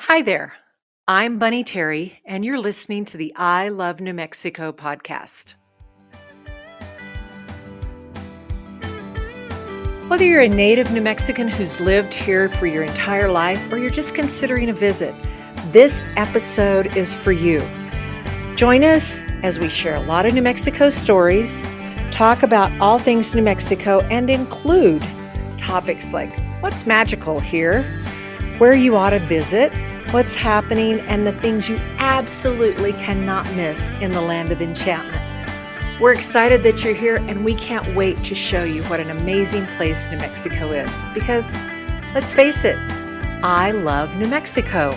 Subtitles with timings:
[0.00, 0.52] Hi there.
[1.08, 5.54] I'm Bunny Terry, and you're listening to the I Love New Mexico podcast.
[10.08, 13.88] Whether you're a native New Mexican who's lived here for your entire life or you're
[13.88, 15.14] just considering a visit,
[15.72, 17.58] this episode is for you.
[18.54, 21.62] Join us as we share a lot of New Mexico stories,
[22.10, 25.02] talk about all things New Mexico, and include
[25.56, 27.82] topics like what's magical here,
[28.58, 29.70] where you ought to visit,
[30.12, 35.22] what's happening, and the things you absolutely cannot miss in the land of enchantment.
[36.00, 39.66] We're excited that you're here, and we can't wait to show you what an amazing
[39.76, 41.54] place New Mexico is because,
[42.14, 42.76] let's face it,
[43.42, 44.96] I love New Mexico.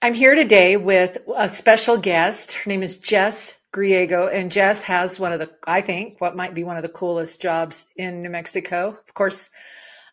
[0.00, 2.54] I'm here today with a special guest.
[2.54, 6.54] Her name is Jess Griego, and Jess has one of the, I think, what might
[6.54, 8.88] be one of the coolest jobs in New Mexico.
[8.88, 9.50] Of course,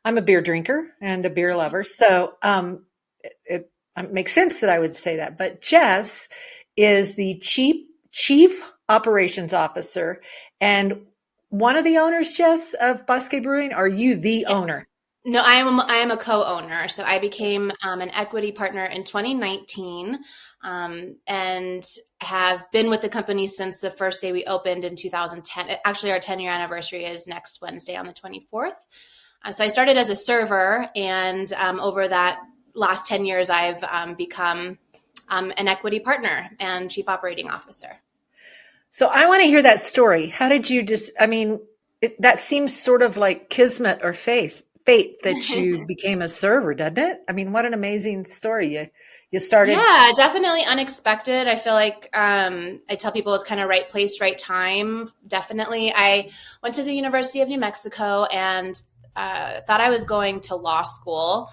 [0.06, 2.86] I'm a beer drinker and a beer lover, so um,
[3.24, 5.38] it, it, it makes sense that I would say that.
[5.38, 6.30] But Jess
[6.76, 10.22] is the chief chief operations officer
[10.62, 11.02] and
[11.50, 13.74] one of the owners, Jess, of Bosque Brewing.
[13.74, 14.50] Are you the yes.
[14.50, 14.87] owner?
[15.28, 15.82] No, I am.
[15.82, 16.88] I am a co-owner.
[16.88, 20.20] So I became um, an equity partner in 2019,
[20.64, 21.86] um, and
[22.22, 25.80] have been with the company since the first day we opened in 2010.
[25.84, 28.72] Actually, our 10 year anniversary is next Wednesday on the 24th.
[29.44, 32.40] Uh, so I started as a server, and um, over that
[32.74, 34.78] last 10 years, I've um, become
[35.28, 37.98] um, an equity partner and chief operating officer.
[38.90, 40.28] So I want to hear that story.
[40.28, 41.12] How did you just?
[41.20, 41.60] I mean,
[42.02, 46.74] it, that seems sort of like kismet or faith fate that you became a server,
[46.74, 47.20] doesn't it?
[47.28, 48.76] I mean, what an amazing story.
[48.76, 48.88] You
[49.30, 51.48] you started Yeah, definitely unexpected.
[51.48, 55.12] I feel like um, I tell people it's kind of right place, right time.
[55.28, 55.94] Definitely.
[55.94, 56.30] I
[56.64, 58.82] went to the University of New Mexico and
[59.16, 61.52] uh, thought I was going to law school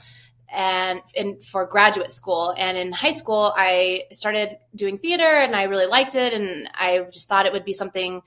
[0.52, 5.64] and in for graduate school and in high school i started doing theater and i
[5.64, 8.22] really liked it and i just thought it would be something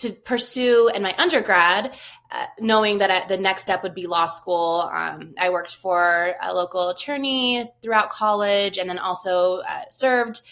[0.00, 1.94] to pursue in my undergrad,
[2.32, 4.88] uh, knowing that I, the next step would be law school.
[4.92, 10.42] Um, I worked for a local attorney throughout college and then also uh, served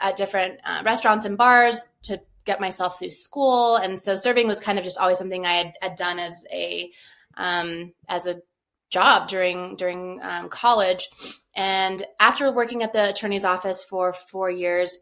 [0.00, 3.76] at different uh, restaurants and bars to get myself through school.
[3.76, 6.90] And so serving was kind of just always something I had, had done as a
[7.36, 8.42] um, as a
[8.90, 11.08] job during during um, college.
[11.54, 14.98] And after working at the attorney's office for four years,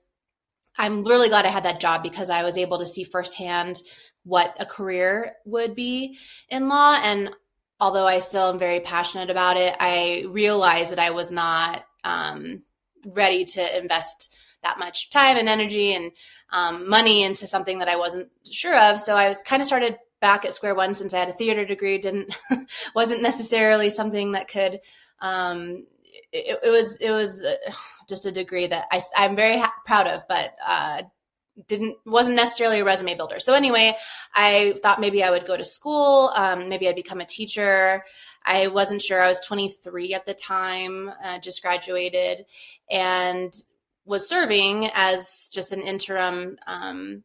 [0.76, 3.76] I'm really glad I had that job because I was able to see firsthand
[4.24, 6.98] what a career would be in law.
[7.02, 7.30] And
[7.80, 12.62] although I still am very passionate about it, I realized that I was not um,
[13.04, 16.12] ready to invest that much time and energy and
[16.52, 19.00] um, money into something that I wasn't sure of.
[19.00, 21.64] So I was kind of started back at square one since I had a theater
[21.64, 21.98] degree.
[21.98, 22.36] Didn't
[22.94, 24.80] wasn't necessarily something that could.
[25.20, 25.86] Um,
[26.32, 27.42] it, it was it was.
[27.42, 27.72] Uh,
[28.10, 31.02] just a degree that I, I'm very ha- proud of, but uh,
[31.66, 33.40] didn't wasn't necessarily a resume builder.
[33.40, 33.96] So anyway,
[34.34, 36.32] I thought maybe I would go to school.
[36.34, 38.02] Um, maybe I'd become a teacher.
[38.44, 39.20] I wasn't sure.
[39.20, 42.46] I was 23 at the time, uh, just graduated,
[42.90, 43.52] and
[44.04, 47.22] was serving as just an interim um,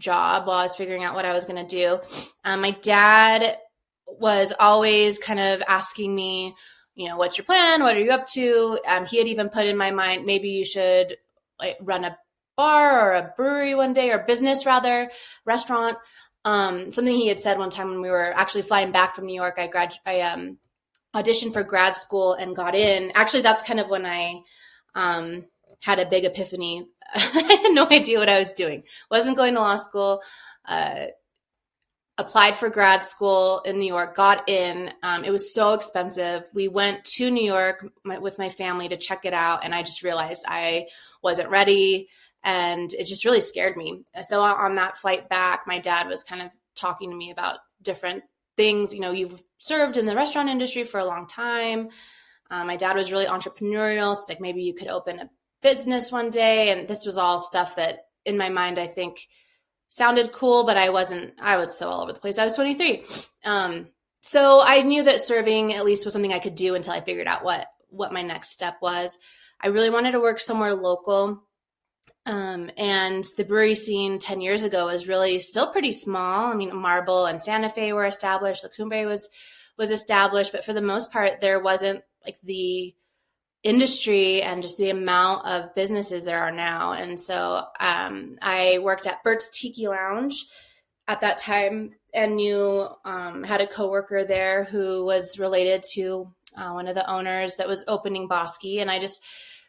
[0.00, 2.00] job while I was figuring out what I was going to do.
[2.44, 3.58] Um, my dad
[4.06, 6.54] was always kind of asking me
[6.98, 7.84] you know, what's your plan?
[7.84, 8.80] What are you up to?
[8.84, 11.16] Um, he had even put in my mind, maybe you should
[11.60, 12.18] like run a
[12.58, 15.10] bar or a brewery one day or business rather,
[15.46, 15.96] restaurant.
[16.44, 19.34] Um, something he had said one time when we were actually flying back from New
[19.34, 20.58] York, I grad, I um,
[21.14, 23.12] auditioned for grad school and got in.
[23.14, 24.40] Actually, that's kind of when I
[24.94, 25.46] um,
[25.82, 26.86] had a big epiphany.
[27.14, 28.82] I had no idea what I was doing.
[29.10, 30.20] wasn't going to law school.
[30.64, 31.06] Uh,
[32.18, 34.92] applied for grad school in New York, got in.
[35.04, 36.42] Um, it was so expensive.
[36.52, 39.84] We went to New York my, with my family to check it out, and I
[39.84, 40.88] just realized I
[41.22, 42.08] wasn't ready,
[42.44, 44.02] and it just really scared me.
[44.22, 48.22] So on that flight back, my dad was kind of talking to me about different
[48.56, 48.94] things.
[48.94, 51.88] You know, you've served in the restaurant industry for a long time.
[52.50, 54.14] Um, my dad was really entrepreneurial.
[54.14, 55.30] So like maybe you could open a
[55.62, 59.28] business one day, and this was all stuff that in my mind I think
[59.88, 62.38] sounded cool, but I wasn't, I was so all over the place.
[62.38, 63.04] I was 23.
[63.44, 63.88] Um,
[64.20, 67.26] so I knew that serving at least was something I could do until I figured
[67.26, 69.18] out what, what my next step was.
[69.60, 71.42] I really wanted to work somewhere local.
[72.28, 76.52] Um, and the brewery scene 10 years ago was really still pretty small.
[76.52, 78.62] I mean, Marble and Santa Fe were established.
[78.62, 79.28] La Cumbre was,
[79.76, 82.94] was established, but for the most part, there wasn't like the,
[83.62, 86.92] industry and just the amount of businesses there are now.
[86.92, 90.46] And so um, I worked at Bert's Tiki Lounge
[91.06, 96.70] at that time and knew um, had a coworker there who was related to uh,
[96.70, 99.22] one of the owners that was opening Bosque, and I just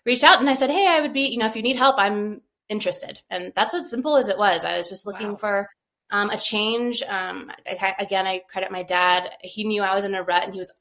[0.05, 1.95] reached out and I said, "Hey, I would be, you know, if you need help,
[1.97, 4.63] I'm interested." And that's as simple as it was.
[4.63, 5.35] I was just looking wow.
[5.35, 5.69] for
[6.11, 7.03] um, a change.
[7.03, 9.29] Um, I, again, I credit my dad.
[9.41, 10.71] He knew I was in a rut, and he was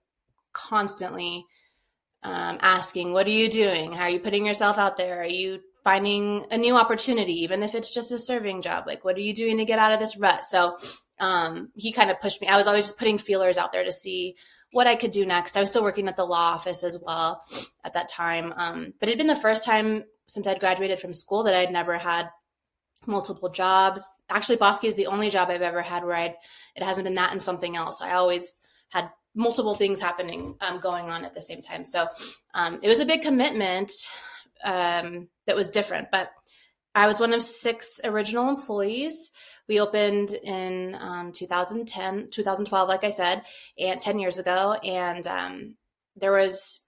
[0.53, 1.45] constantly
[2.23, 3.93] um, asking, "What are you doing?
[3.93, 5.21] How are you putting yourself out there?
[5.21, 8.87] Are you finding a new opportunity, even if it's just a serving job?
[8.87, 10.77] Like, what are you doing to get out of this rut?" So
[11.21, 12.49] um, he kind of pushed me.
[12.49, 14.37] I was always just putting feelers out there to see
[14.73, 15.57] what I could do next.
[15.57, 17.43] I was still working at the law office as well
[17.85, 18.53] at that time.
[18.57, 21.99] Um, but it'd been the first time since I'd graduated from school that I'd never
[21.99, 22.31] had
[23.07, 24.05] multiple jobs.
[24.29, 26.37] Actually, Bosque is the only job I've ever had where I'd,
[26.77, 28.01] it hasn't been that and something else.
[28.03, 28.61] I always
[28.91, 31.85] had multiple things happening, um, going on at the same time.
[31.85, 32.07] So
[32.55, 33.93] um, it was a big commitment
[34.65, 36.11] um, that was different.
[36.11, 36.31] But
[36.95, 39.31] I was one of six original employees.
[39.69, 43.43] We opened in um, 2010, 2012, like I said,
[43.79, 44.73] and 10 years ago.
[44.83, 45.77] And um,
[46.17, 46.81] there was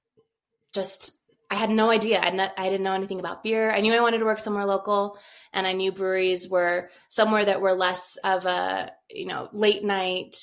[0.73, 1.20] just,
[1.51, 2.21] I had no idea.
[2.21, 3.73] I, not, I didn't know anything about beer.
[3.73, 5.19] I knew I wanted to work somewhere local,
[5.53, 10.37] and I knew breweries were somewhere that were less of a, you know, late night,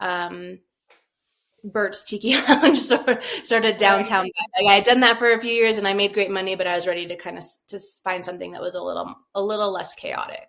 [0.00, 0.60] um,
[1.62, 4.24] Bert's Tiki Lounge, sort of, sort of downtown.
[4.24, 6.66] Like I had done that for a few years, and I made great money, but
[6.66, 9.72] I was ready to kind of to find something that was a little a little
[9.72, 10.48] less chaotic.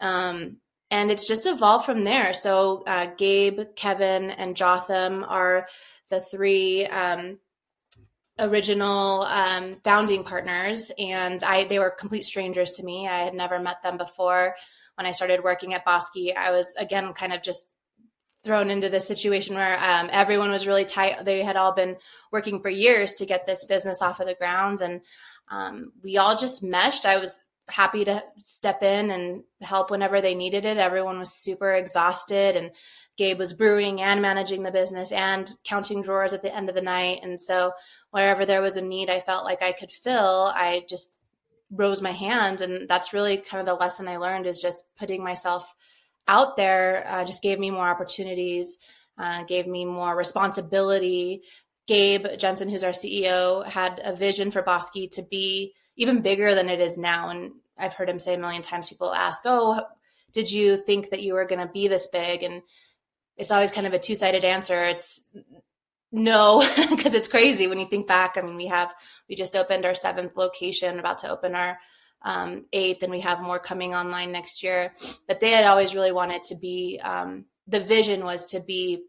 [0.00, 0.58] Um,
[0.90, 2.32] and it's just evolved from there.
[2.32, 5.66] So uh, Gabe, Kevin, and Jotham are
[6.10, 7.38] the three um,
[8.38, 13.08] original um, founding partners, and I they were complete strangers to me.
[13.08, 14.54] I had never met them before.
[14.96, 17.68] When I started working at Bosque, I was again kind of just
[18.44, 21.24] thrown into this situation where um, everyone was really tight.
[21.24, 21.96] They had all been
[22.32, 25.00] working for years to get this business off of the ground, and
[25.50, 27.06] um, we all just meshed.
[27.06, 30.78] I was happy to step in and help whenever they needed it.
[30.78, 32.70] Everyone was super exhausted and
[33.22, 36.80] Gabe was brewing and managing the business and counting drawers at the end of the
[36.80, 37.20] night.
[37.22, 37.70] And so
[38.10, 41.14] wherever there was a need I felt like I could fill, I just
[41.70, 42.60] rose my hand.
[42.62, 45.72] And that's really kind of the lesson I learned is just putting myself
[46.26, 48.78] out there uh, just gave me more opportunities,
[49.16, 51.42] uh, gave me more responsibility.
[51.86, 56.68] Gabe Jensen, who's our CEO, had a vision for Bosque to be even bigger than
[56.68, 57.28] it is now.
[57.28, 59.80] And I've heard him say a million times, people ask, Oh,
[60.32, 62.42] did you think that you were going to be this big?
[62.42, 62.62] And
[63.36, 64.82] it's always kind of a two sided answer.
[64.84, 65.22] It's
[66.12, 68.36] no, because it's crazy when you think back.
[68.36, 68.94] I mean, we have,
[69.28, 71.78] we just opened our seventh location, about to open our
[72.22, 74.92] um, eighth, and we have more coming online next year.
[75.26, 79.04] But they had always really wanted to be, um, the vision was to be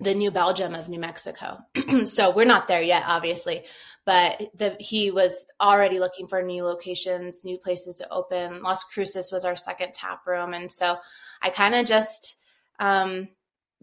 [0.00, 1.58] the new Belgium of New Mexico.
[2.06, 3.64] so we're not there yet, obviously,
[4.04, 8.62] but the, he was already looking for new locations, new places to open.
[8.62, 10.54] Las Cruces was our second tap room.
[10.54, 10.96] And so
[11.40, 12.36] I kind of just
[12.80, 13.28] um,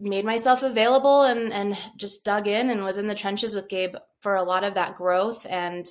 [0.00, 3.96] made myself available and, and just dug in and was in the trenches with Gabe
[4.20, 5.46] for a lot of that growth.
[5.48, 5.86] And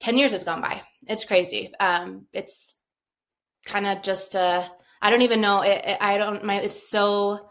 [0.00, 0.82] 10 years has gone by.
[1.06, 1.72] It's crazy.
[1.78, 2.74] Um, it's
[3.64, 4.64] kind of just, uh,
[5.00, 5.62] I don't even know.
[5.62, 7.48] It, it, I don't, my, it's so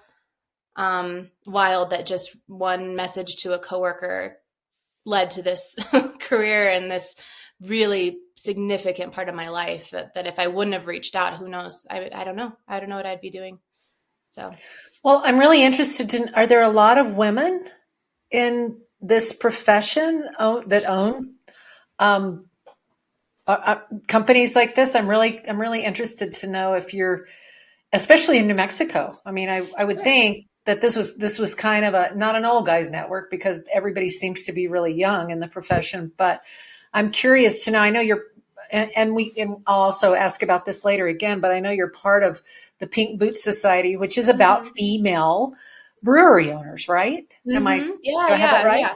[0.75, 4.37] um, wild that just one message to a coworker
[5.05, 5.75] led to this
[6.19, 7.15] career and this
[7.61, 11.47] really significant part of my life that, that, if I wouldn't have reached out, who
[11.47, 11.85] knows?
[11.89, 12.53] I, I don't know.
[12.67, 13.59] I don't know what I'd be doing.
[14.31, 14.49] So,
[15.03, 17.65] well, I'm really interested in, are there a lot of women
[18.31, 21.35] in this profession that own,
[21.99, 22.45] um,
[23.45, 24.95] uh, companies like this?
[24.95, 27.25] I'm really, I'm really interested to know if you're,
[27.91, 29.19] especially in New Mexico.
[29.25, 32.35] I mean, I, I would think that this was this was kind of a not
[32.37, 36.43] an old guys network because everybody seems to be really young in the profession but
[36.93, 38.25] i'm curious to know i know you're
[38.71, 41.89] and, and we and i'll also ask about this later again but i know you're
[41.89, 42.41] part of
[42.79, 44.73] the pink Boot society which is about mm-hmm.
[44.73, 45.53] female
[46.03, 47.57] brewery owners right mm-hmm.
[47.57, 47.91] am i mm-hmm.
[48.01, 48.79] yeah I yeah, right?
[48.79, 48.93] yeah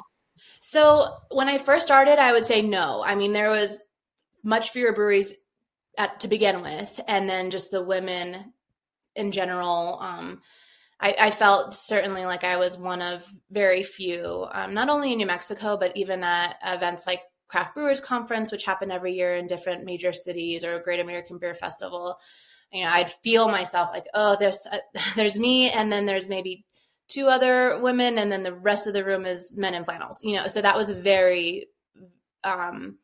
[0.60, 3.80] so when i first started i would say no i mean there was
[4.44, 5.34] much fewer breweries
[5.98, 8.54] at, to begin with and then just the women
[9.16, 10.42] in general um,
[11.00, 15.18] I, I, felt certainly like I was one of very few, um, not only in
[15.18, 19.48] New Mexico, but even at events like Craft Brewers Conference, which happen every year in
[19.48, 22.18] different major cities, or Great American Beer Festival.
[22.72, 24.80] You know, I'd feel myself like, oh, there's uh,
[25.16, 26.66] there's me, and then there's maybe
[27.08, 30.20] two other women, and then the rest of the room is men in flannels.
[30.24, 31.68] You know, so that was very
[32.44, 32.98] um,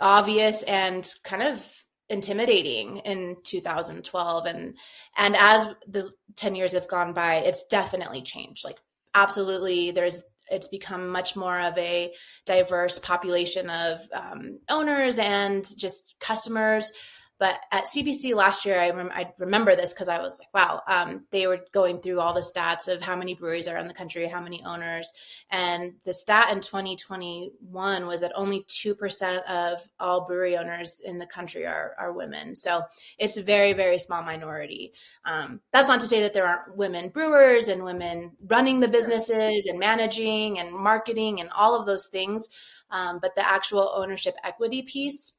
[0.00, 4.76] obvious and kind of intimidating in 2012 and
[5.16, 8.76] and as the 10 years have gone by it's definitely changed like
[9.14, 12.12] absolutely there's it's become much more of a
[12.44, 16.92] diverse population of um, owners and just customers
[17.38, 20.82] But at CBC last year, I, rem- I remember this because I was like, wow,
[20.88, 23.94] um, they were going through all the stats of how many breweries are in the
[23.94, 25.12] country, how many owners.
[25.50, 31.26] And the stat in 2021 was that only 2% of all brewery owners in the
[31.26, 32.54] country are, are women.
[32.54, 32.84] So
[33.18, 34.94] it's a very, very small minority.
[35.26, 39.66] Um, that's not to say that there aren't women brewers and women running the businesses
[39.66, 42.48] and managing and marketing and all of those things.
[42.90, 45.34] Um, but the actual ownership equity piece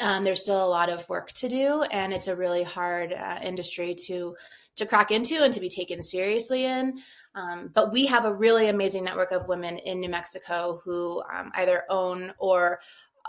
[0.00, 3.38] um, there's still a lot of work to do, and it's a really hard uh,
[3.42, 4.36] industry to
[4.76, 7.00] to crack into and to be taken seriously in.
[7.34, 11.52] Um, but we have a really amazing network of women in New Mexico who um,
[11.54, 12.80] either own or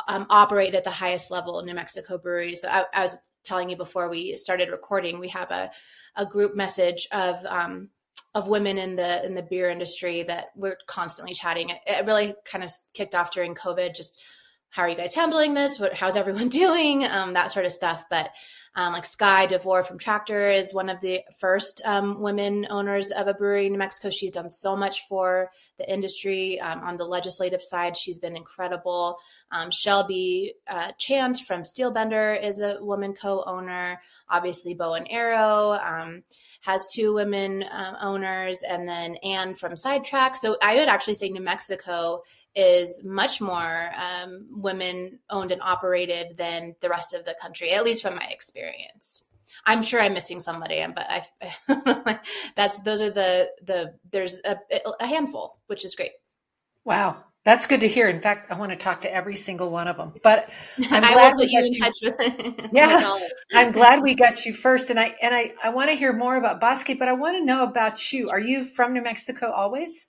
[0.08, 2.62] um, operate at the highest level New Mexico breweries.
[2.62, 5.72] So I, I, was telling you before we started recording, we have a,
[6.16, 7.90] a group message of um,
[8.34, 11.70] of women in the in the beer industry that we're constantly chatting.
[11.70, 14.20] It, it really kind of kicked off during COVID, just
[14.72, 15.80] how are you guys handling this?
[15.80, 17.06] What, how's everyone doing?
[17.06, 18.06] Um, that sort of stuff.
[18.10, 18.32] But
[18.74, 23.28] um, like Skye DeVore from Tractor is one of the first um, women owners of
[23.28, 24.10] a brewery in New Mexico.
[24.10, 27.98] She's done so much for the industry um, on the legislative side.
[27.98, 29.18] She's been incredible.
[29.52, 34.00] Um, Shelby uh, Chant from Steelbender is a woman co-owner.
[34.30, 36.24] Obviously, Bow and Arrow um,
[36.62, 40.38] has two women um, owners, and then Anne from Sidetrack.
[40.38, 42.24] So I would actually say New Mexico
[42.56, 47.84] is much more um, women owned and operated than the rest of the country, at
[47.84, 49.24] least from my experience.
[49.66, 52.20] I'm sure I'm missing somebody, but I,
[52.56, 54.58] that's those are the the there's a,
[55.00, 56.12] a handful, which is great.
[56.84, 58.08] Wow, that's good to hear.
[58.08, 60.14] In fact, I want to talk to every single one of them.
[60.24, 60.50] But
[60.90, 62.14] I'm glad we got you.
[62.20, 63.20] you yeah,
[63.54, 66.36] I'm glad we got you first, and I and I I want to hear more
[66.36, 68.30] about Bosque, but I want to know about you.
[68.30, 70.08] Are you from New Mexico always?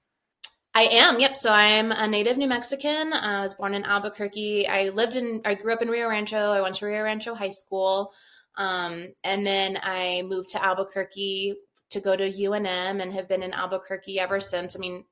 [0.75, 1.21] I am.
[1.21, 1.37] Yep.
[1.37, 3.13] So I'm a native New Mexican.
[3.13, 4.67] I was born in Albuquerque.
[4.67, 6.51] I lived in, I grew up in Rio Rancho.
[6.51, 8.15] I went to Rio Rancho High School.
[8.57, 11.57] Um, and then I moved to Albuquerque
[11.91, 14.75] to go to UNM and have been in Albuquerque ever since.
[14.75, 15.05] I mean,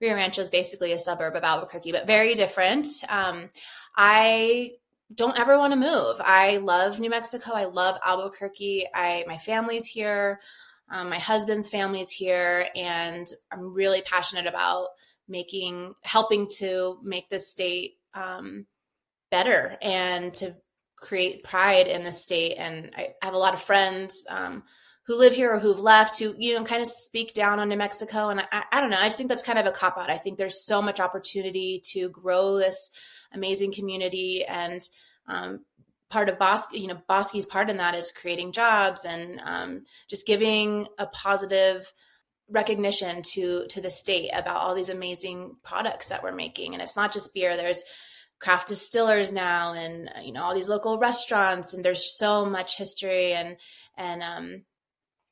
[0.00, 2.86] Rio Rancho is basically a suburb of Albuquerque, but very different.
[3.10, 3.50] Um,
[3.94, 4.72] I
[5.14, 6.16] don't ever want to move.
[6.20, 7.52] I love New Mexico.
[7.52, 8.86] I love Albuquerque.
[8.94, 10.40] I, my family's here.
[10.90, 14.88] Um, my husband's family is here, and I'm really passionate about
[15.28, 18.66] making, helping to make the state um,
[19.30, 20.54] better and to
[20.96, 22.54] create pride in the state.
[22.56, 24.62] And I have a lot of friends um,
[25.06, 27.76] who live here or who've left who, you know, kind of speak down on New
[27.76, 28.28] Mexico.
[28.28, 30.10] And I, I don't know, I just think that's kind of a cop out.
[30.10, 32.90] I think there's so much opportunity to grow this
[33.32, 34.80] amazing community and
[35.26, 35.64] um,
[36.12, 40.26] part of Bosque, you know, Bosque's part in that is creating jobs and um, just
[40.26, 41.90] giving a positive
[42.48, 46.74] recognition to to the state about all these amazing products that we're making.
[46.74, 47.56] And it's not just beer.
[47.56, 47.84] There's
[48.40, 53.32] craft distillers now, and you know all these local restaurants, and there's so much history
[53.32, 53.56] and
[53.96, 54.64] and um,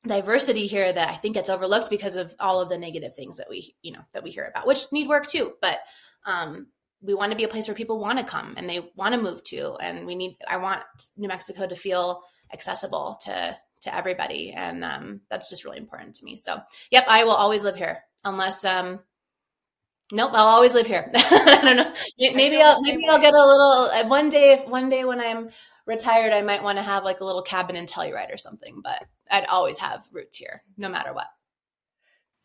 [0.05, 3.49] diversity here that I think gets overlooked because of all of the negative things that
[3.49, 5.53] we you know that we hear about, which need work too.
[5.61, 5.79] But
[6.25, 6.67] um,
[7.01, 9.21] we want to be a place where people want to come and they want to
[9.21, 10.83] move to and we need i want
[11.17, 12.21] new mexico to feel
[12.53, 16.37] accessible to to everybody and um, that's just really important to me.
[16.37, 16.59] So
[16.89, 18.99] yep i will always live here unless um
[20.11, 21.09] nope i'll always live here.
[21.15, 21.93] I don't know.
[22.19, 25.49] Maybe i'll maybe i'll get a little uh, one day if one day when i'm
[25.85, 29.03] retired i might want to have like a little cabin in telluride or something but
[29.31, 31.27] i'd always have roots here no matter what.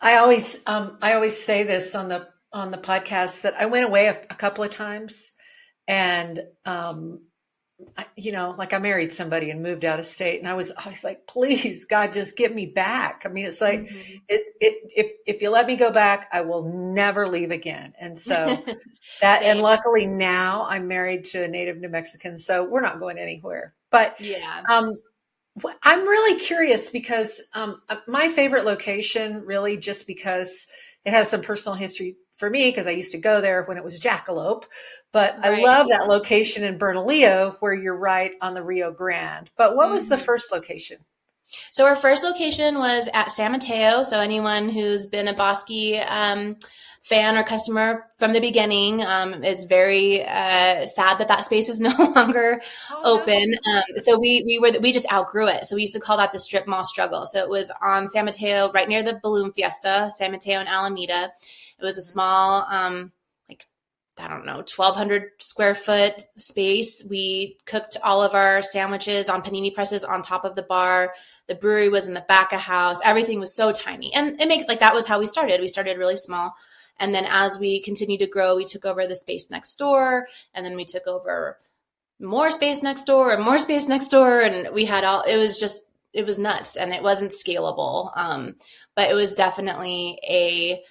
[0.00, 3.84] I always um i always say this on the on the podcast that I went
[3.84, 5.32] away a, a couple of times
[5.86, 7.20] and um,
[7.96, 10.70] I, you know, like I married somebody and moved out of state, and I was
[10.70, 14.16] always like, "Please, God, just get me back." I mean, it's like, mm-hmm.
[14.28, 16.64] it, it, if if you let me go back, I will
[16.94, 17.92] never leave again.
[17.98, 18.34] And so
[19.20, 23.18] that, and luckily now I'm married to a native New Mexican, so we're not going
[23.18, 23.74] anywhere.
[23.90, 24.98] But yeah, um,
[25.82, 30.66] I'm really curious because um, uh, my favorite location, really, just because
[31.04, 33.84] it has some personal history for me because I used to go there when it
[33.84, 34.64] was Jackalope.
[35.12, 35.58] But right.
[35.58, 39.50] I love that location in Bernalillo where you're right on the Rio Grande.
[39.56, 39.92] But what mm-hmm.
[39.92, 40.24] was the mm-hmm.
[40.24, 40.98] first location?
[41.70, 44.02] So our first location was at San Mateo.
[44.02, 45.70] So anyone who's been a Bosque
[46.06, 46.56] um,
[47.02, 51.78] fan or customer from the beginning um, is very uh, sad that that space is
[51.80, 53.54] no longer oh, open.
[53.64, 53.76] No.
[53.76, 55.64] Um, so we we were we just outgrew it.
[55.64, 57.24] So we used to call that the strip mall struggle.
[57.24, 61.32] So it was on San Mateo, right near the Balloon Fiesta, San Mateo and Alameda
[61.78, 63.12] it was a small, um,
[63.48, 63.66] like,
[64.18, 67.04] I don't know, 1,200 square foot space.
[67.08, 71.12] We cooked all of our sandwiches on panini presses on top of the bar.
[71.48, 73.00] The brewery was in the back of house.
[73.04, 74.14] Everything was so tiny.
[74.14, 75.60] And it makes like that was how we started.
[75.60, 76.54] We started really small.
[76.98, 80.64] And then as we continued to grow, we took over the space next door and
[80.64, 81.58] then we took over
[82.18, 84.40] more space next door and more space next door.
[84.40, 88.16] And we had all, it was just, it was nuts and it wasn't scalable.
[88.16, 88.56] Um,
[88.94, 90.82] but it was definitely a,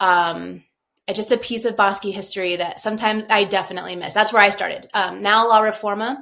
[0.00, 0.64] um,
[1.12, 4.12] just a piece of Bosque history that sometimes I definitely miss.
[4.12, 4.88] That's where I started.
[4.94, 6.18] Um, now La Reforma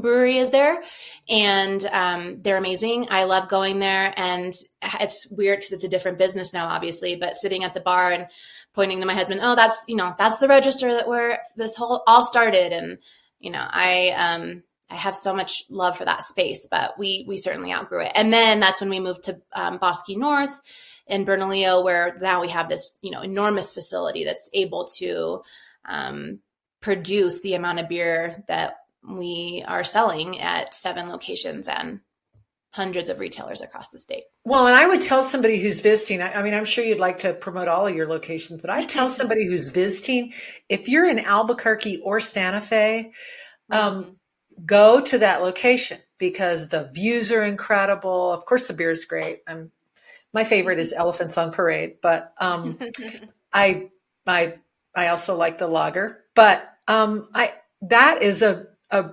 [0.00, 0.82] brewery is there
[1.28, 4.52] and um, they're amazing i love going there and
[5.00, 8.26] it's weird because it's a different business now obviously but sitting at the bar and
[8.74, 12.02] pointing to my husband oh that's you know that's the register that where this whole
[12.06, 12.98] all started and
[13.38, 17.36] you know i um i have so much love for that space but we we
[17.36, 20.60] certainly outgrew it and then that's when we moved to um, bosque north
[21.06, 25.42] in bernalillo where now we have this you know enormous facility that's able to
[25.88, 26.40] um,
[26.80, 28.76] produce the amount of beer that
[29.08, 32.00] we are selling at seven locations and
[32.76, 34.24] hundreds of retailers across the state.
[34.44, 37.32] Well, and I would tell somebody who's visiting, I mean, I'm sure you'd like to
[37.32, 40.34] promote all of your locations, but I'd tell somebody who's visiting,
[40.68, 43.12] if you're in Albuquerque or Santa Fe,
[43.70, 44.10] um, mm-hmm.
[44.66, 48.30] go to that location because the views are incredible.
[48.30, 49.40] Of course, the beer is great.
[49.46, 49.70] I'm,
[50.36, 52.78] my favorite is Elephants on Parade, but um,
[53.54, 53.88] I,
[54.26, 54.58] I,
[54.94, 56.24] I also like the lager.
[56.34, 59.12] But um, I that is a a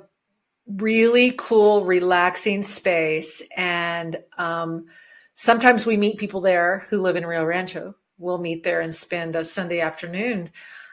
[0.68, 3.42] really cool, relaxing space.
[3.56, 4.88] And um,
[5.36, 7.96] sometimes we meet people there who live in Rio Rancho.
[8.18, 10.52] We'll meet there and spend a Sunday afternoon.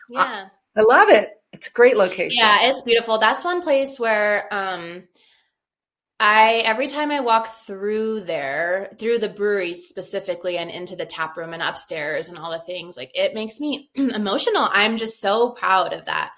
[0.08, 0.46] Yeah.
[0.76, 1.30] I, I love it.
[1.52, 2.44] It's a great location.
[2.44, 3.18] Yeah, it's beautiful.
[3.18, 5.08] That's one place where um,
[6.22, 11.38] I every time I walk through there, through the brewery specifically, and into the tap
[11.38, 14.68] room and upstairs and all the things, like it makes me emotional.
[14.70, 16.32] I'm just so proud of that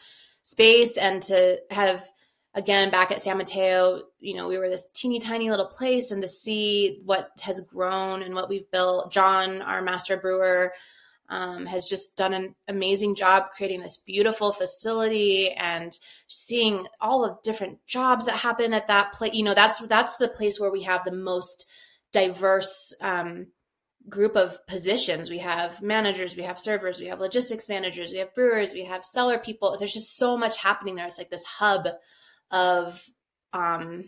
[0.45, 2.09] space and to have
[2.55, 6.23] again back at San Mateo, you know, we were this teeny tiny little place and
[6.23, 9.12] to see what has grown and what we've built.
[9.12, 10.75] John, our master brewer,
[11.29, 15.93] um, has just done an amazing job creating this beautiful facility and
[16.29, 19.33] seeing all the different jobs that happen at that place.
[19.35, 21.67] You know, that's that's the place where we have the most
[22.12, 23.47] diverse um,
[24.09, 25.31] group of positions.
[25.31, 29.05] We have managers, we have servers, we have logistics managers, we have brewers, we have
[29.05, 29.75] cellar people.
[29.79, 31.06] There's just so much happening there.
[31.06, 31.89] It's like this hub
[32.50, 33.02] of
[33.54, 34.04] um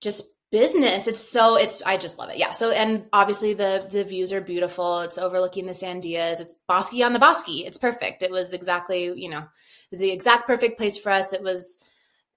[0.00, 1.06] just business.
[1.06, 2.36] It's so it's i just love it.
[2.36, 2.50] Yeah.
[2.50, 5.00] So and obviously the the views are beautiful.
[5.00, 6.40] It's overlooking the sandias.
[6.40, 7.48] It's bosque on the bosque.
[7.48, 8.22] It's perfect.
[8.22, 11.32] It was exactly you know it was the exact perfect place for us.
[11.32, 11.78] It was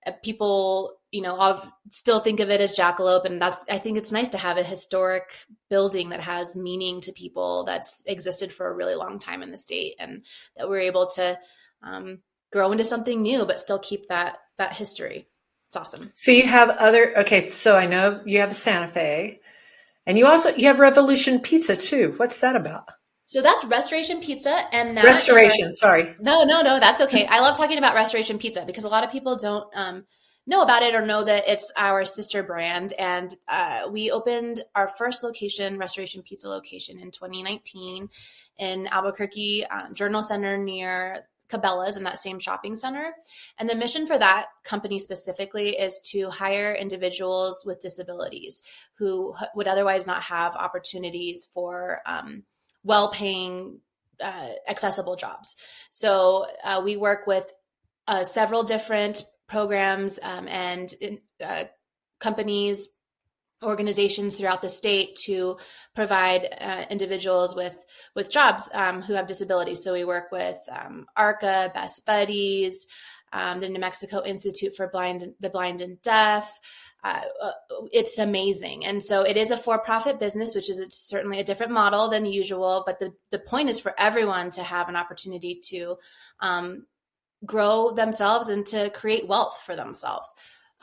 [0.06, 3.26] uh, people you know I'll still think of it as jackalope.
[3.26, 7.12] And that's i think it's nice to have a historic building that has meaning to
[7.12, 10.24] people that's existed for a really long time in the state and
[10.56, 11.38] that we're able to
[11.82, 12.20] um,
[12.52, 15.28] grow into something new but still keep that that history.
[15.74, 16.12] It's awesome.
[16.14, 19.40] So you have other okay, so I know you have Santa Fe
[20.06, 22.14] and you also you have Revolution Pizza too.
[22.18, 22.84] What's that about?
[23.26, 26.16] So that's Restoration Pizza and that Restoration, sorry.
[26.20, 27.26] No, no, no, that's okay.
[27.26, 30.04] I love talking about Restoration Pizza because a lot of people don't um,
[30.46, 32.94] know about it or know that it's our sister brand.
[33.00, 38.10] And uh, we opened our first location, Restoration Pizza location, in 2019
[38.60, 43.14] in Albuquerque uh, Journal Center near Cabela's in that same shopping center.
[43.60, 48.62] And the mission for that company specifically is to hire individuals with disabilities
[48.98, 52.44] who would otherwise not have opportunities for um,
[52.84, 53.80] well paying,
[54.22, 55.56] uh, accessible jobs.
[55.90, 57.52] So uh, we work with
[58.08, 60.94] uh, several different programs um, and
[61.44, 61.66] uh,
[62.20, 62.90] companies
[63.64, 65.58] organizations throughout the state to
[65.96, 67.76] provide uh, individuals with
[68.16, 69.84] with jobs um, who have disabilities.
[69.84, 72.88] So we work with um, ARCA, Best Buddies,
[73.32, 76.60] um, the New Mexico Institute for Blind the Blind and Deaf.
[77.04, 77.52] Uh, uh,
[77.92, 82.08] it's amazing, and so it is a for-profit business, which is certainly a different model
[82.08, 82.84] than usual.
[82.86, 85.98] But the the point is for everyone to have an opportunity to
[86.40, 86.86] um,
[87.46, 90.34] grow themselves and to create wealth for themselves.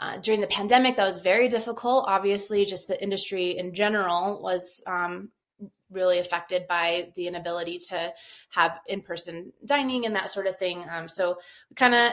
[0.00, 2.06] Uh, during the pandemic, that was very difficult.
[2.08, 5.28] Obviously, just the industry in general was um,
[5.90, 8.12] really affected by the inability to
[8.48, 10.86] have in person dining and that sort of thing.
[10.90, 12.12] Um, so we kind of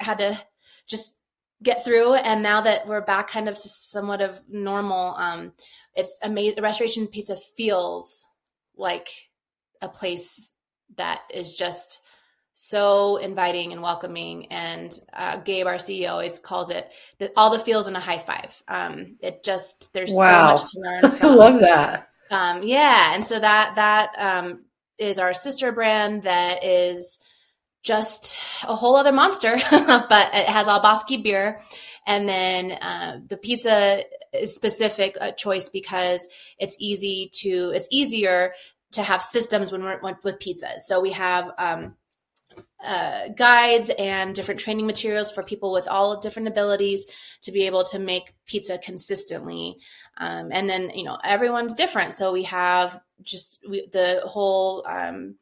[0.00, 0.38] had to
[0.86, 1.18] just
[1.62, 2.14] get through.
[2.14, 5.52] And now that we're back kind of to somewhat of normal, um,
[5.94, 6.62] it's amazing.
[6.62, 8.26] Restoration Pizza feels
[8.76, 9.08] like
[9.80, 10.52] a place
[10.96, 12.00] that is just
[12.60, 14.46] so inviting and welcoming.
[14.46, 18.18] And uh, Gabe, our CEO, always calls it the, all the feels in a high
[18.18, 18.60] five.
[18.66, 20.56] Um, it just there's wow.
[20.56, 21.16] so much to learn.
[21.16, 21.28] From.
[21.30, 22.08] I love that.
[22.32, 24.64] Um, yeah, and so that that um,
[24.98, 27.20] is our sister brand that is
[27.84, 31.60] just a whole other monster, but it has all Bosque beer.
[32.08, 34.02] And then uh, the pizza
[34.34, 36.26] is specific uh, choice because
[36.58, 38.52] it's easy to it's easier
[38.92, 40.80] to have systems when we're with pizzas.
[40.86, 41.94] So we have um,
[42.84, 47.06] uh, guides and different training materials for people with all different abilities
[47.42, 49.76] to be able to make pizza consistently.
[50.16, 52.12] Um, and then, you know, everyone's different.
[52.12, 55.36] So we have just we, the whole um,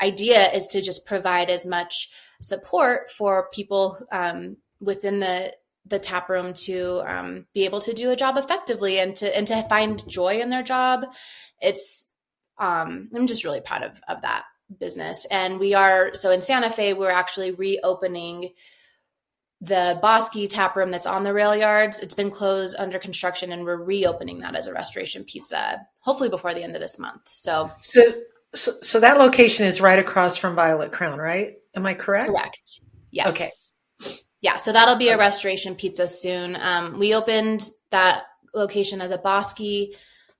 [0.00, 5.54] idea is to just provide as much support for people um, within the
[5.86, 9.46] the tap room to um, be able to do a job effectively and to and
[9.46, 11.06] to find joy in their job.
[11.60, 12.06] It's
[12.58, 14.44] um, I'm just really proud of of that
[14.78, 15.26] business.
[15.30, 18.50] And we are so in Santa Fe, we're actually reopening
[19.60, 22.00] the Bosque tap room that's on the rail yards.
[22.00, 26.52] It's been closed under construction, and we're reopening that as a restoration pizza, hopefully before
[26.52, 27.22] the end of this month.
[27.30, 28.02] So, so,
[28.52, 31.54] so, so that location is right across from Violet Crown, right?
[31.76, 32.28] Am I correct?
[32.28, 32.80] Correct.
[33.12, 33.28] Yes.
[33.28, 33.50] Okay.
[34.40, 34.56] Yeah.
[34.56, 36.56] So that'll be a restoration pizza soon.
[36.56, 39.94] Um, we opened that location as a Bosque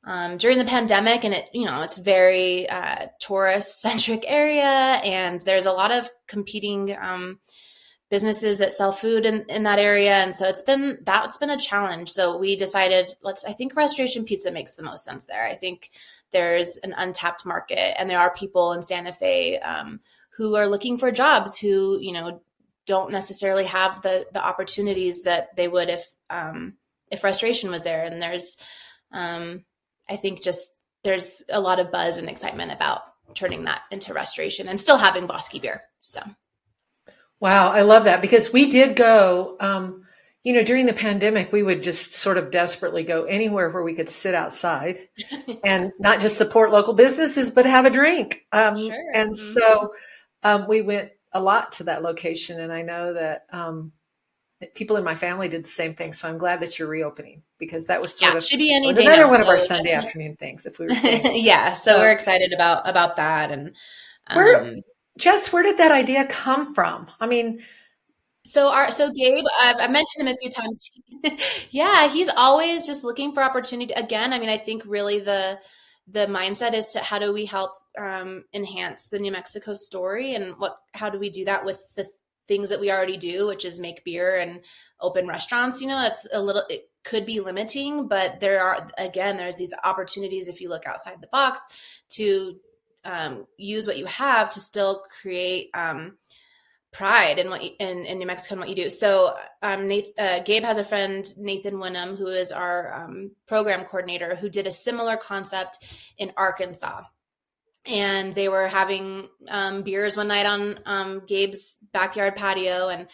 [0.05, 5.41] um, during the pandemic and it you know it's very uh, tourist centric area and
[5.43, 7.39] there's a lot of competing um,
[8.11, 11.59] businesses that sell food in, in that area and so it's been that's been a
[11.59, 12.11] challenge.
[12.11, 15.47] So we decided let's i think restoration pizza makes the most sense there.
[15.47, 15.91] I think
[16.33, 20.01] there's an untapped market and there are people in santa fe um,
[20.37, 22.41] who are looking for jobs who you know
[22.87, 26.75] don't necessarily have the the opportunities that they would if um,
[27.11, 28.05] if restoration was there.
[28.05, 28.57] And there's
[29.13, 29.65] um,
[30.09, 33.03] I think just there's a lot of buzz and excitement about
[33.35, 35.83] turning that into restoration and still having Bosque beer.
[36.01, 36.21] So,
[37.41, 39.57] wow, I love that because we did go.
[39.61, 40.05] Um,
[40.45, 43.95] you know, during the pandemic, we would just sort of desperately go anywhere where we
[43.95, 44.99] could sit outside
[45.65, 48.43] and not just support local businesses, but have a drink.
[48.51, 49.05] Um, sure.
[49.15, 49.35] And mm-hmm.
[49.35, 49.95] so
[50.43, 53.93] um, we went a lot to that location, and I know that um,
[54.75, 56.13] people in my family did the same thing.
[56.13, 58.87] So I'm glad that you're reopening because that was sort yeah, of should be any
[58.87, 61.23] was another one of our Sunday afternoon things if we were staying.
[61.45, 63.51] yeah, so, so, we're excited about about that.
[63.51, 63.75] And
[64.29, 64.77] um, where,
[65.19, 67.09] Jess, where did that idea come from?
[67.21, 67.61] I mean,
[68.45, 70.91] so our so Gabe, I've, I mentioned him a few times.
[71.71, 73.93] yeah, he's always just looking for opportunity.
[73.95, 75.59] Again, I mean, I think really the
[76.09, 80.59] the mindset is to how do we help um, enhance the New Mexico story and
[80.59, 82.07] what how do we do that with the
[82.53, 84.61] things that we already do, which is make beer and
[85.01, 89.39] open restaurants, you know, it's a little, it could be limiting, but there are, again,
[89.39, 91.61] there's these opportunities if you look outside the box
[92.11, 92.57] to
[93.05, 96.19] um, use what you have to still create um,
[96.93, 98.91] pride in what you, in, in New Mexico and what you do.
[98.91, 103.87] So, um, Nathan, uh, Gabe has a friend, Nathan Winham, who is our um, program
[103.87, 105.79] coordinator, who did a similar concept
[106.19, 107.01] in Arkansas
[107.87, 113.09] and they were having um, beers one night on um, Gabe's backyard patio, and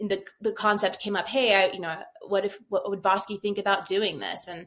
[0.00, 1.28] the the concept came up.
[1.28, 4.48] Hey, I, you know, what if what would Bosque think about doing this?
[4.48, 4.66] And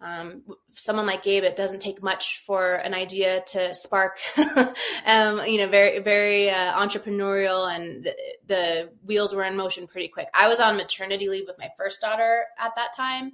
[0.00, 0.42] um,
[0.72, 4.18] someone like Gabe, it doesn't take much for an idea to spark.
[5.06, 8.16] um, you know, very very uh, entrepreneurial, and the,
[8.46, 10.28] the wheels were in motion pretty quick.
[10.34, 13.32] I was on maternity leave with my first daughter at that time,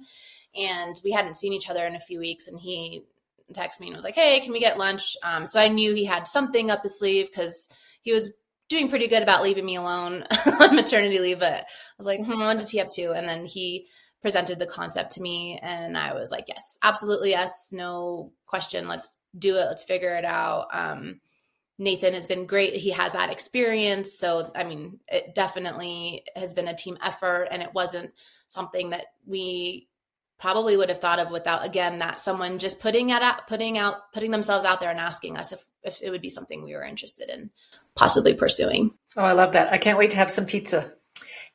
[0.55, 3.05] and we hadn't seen each other in a few weeks, and he
[3.53, 6.05] texted me and was like, "Hey, can we get lunch?" Um, so I knew he
[6.05, 7.69] had something up his sleeve because
[8.01, 8.33] he was
[8.69, 10.25] doing pretty good about leaving me alone
[10.59, 11.39] on maternity leave.
[11.39, 11.65] But I
[11.97, 13.87] was like, hmm, "What is he up to?" And then he
[14.21, 18.87] presented the concept to me, and I was like, "Yes, absolutely, yes, no question.
[18.87, 19.65] Let's do it.
[19.65, 21.21] Let's figure it out." Um,
[21.81, 22.73] Nathan has been great.
[22.75, 24.17] He has that experience.
[24.19, 28.13] So, I mean, it definitely has been a team effort and it wasn't
[28.45, 29.87] something that we
[30.41, 34.31] probably would have thought of without again that someone just putting out putting out putting
[34.31, 37.29] themselves out there and asking us if if it would be something we were interested
[37.29, 37.51] in
[37.95, 38.91] possibly pursuing.
[39.15, 39.71] Oh, I love that.
[39.71, 40.93] I can't wait to have some pizza.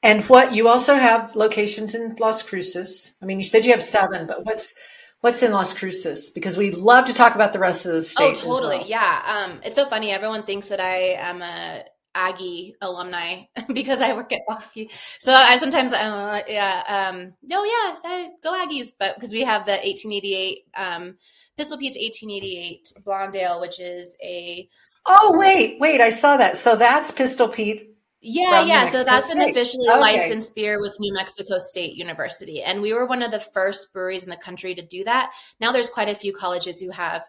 [0.02, 3.16] And what you also have locations in Las Cruces.
[3.20, 4.74] I mean, you said you have seven, but what's
[5.20, 6.30] what's in Las Cruces?
[6.30, 8.38] Because we love to talk about the rest of the state.
[8.38, 8.78] Oh, totally.
[8.78, 8.86] Well.
[8.86, 9.46] Yeah.
[9.48, 10.12] Um, it's so funny.
[10.12, 11.84] Everyone thinks that I am a
[12.16, 14.90] Aggie alumni because I work at Bosque.
[15.20, 19.66] So I sometimes, uh, yeah, um, no, yeah, I, go Aggies, but because we have
[19.66, 21.16] the 1888, um,
[21.56, 24.68] Pistol Pete's 1888 Blondale, which is a.
[25.06, 26.56] Oh, wait, wait, I saw that.
[26.56, 27.92] So that's Pistol Pete.
[28.20, 28.88] Yeah, yeah.
[28.88, 29.40] So that's State.
[29.40, 30.00] an officially okay.
[30.00, 32.60] licensed beer with New Mexico State University.
[32.62, 35.30] And we were one of the first breweries in the country to do that.
[35.60, 37.22] Now there's quite a few colleges who have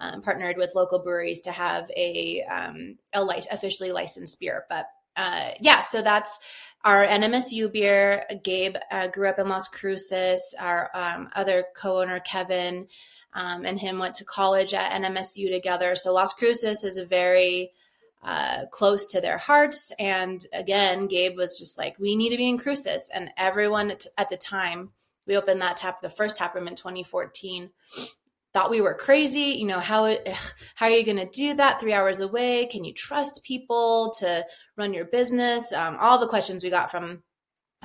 [0.00, 4.64] um, partnered with local breweries to have a um, a light, officially licensed beer.
[4.68, 4.86] But
[5.16, 6.38] uh, yeah, so that's
[6.84, 8.24] our NMSU beer.
[8.42, 10.54] Gabe uh, grew up in Las Cruces.
[10.58, 12.88] Our um, other co-owner Kevin
[13.34, 15.94] um, and him went to college at NMSU together.
[15.94, 17.72] So Las Cruces is a very
[18.22, 19.92] uh, close to their hearts.
[19.98, 23.10] And again, Gabe was just like, we need to be in Cruces.
[23.14, 24.90] And everyone at, at the time,
[25.26, 27.70] we opened that tap, the first tap room in 2014
[28.52, 29.56] thought we were crazy.
[29.58, 30.16] You know, how,
[30.74, 32.66] how are you going to do that three hours away?
[32.66, 34.44] Can you trust people to
[34.76, 35.72] run your business?
[35.72, 37.22] Um, all the questions we got from